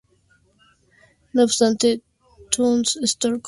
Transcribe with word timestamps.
No 1.33 1.43
obstante, 1.43 2.01
iTunes 2.45 2.45
Store 2.47 2.59
comenzó 2.59 2.65
a 2.65 2.69
venderlo 2.71 2.95
un 2.95 3.03
día 3.03 3.33
antes. 3.35 3.39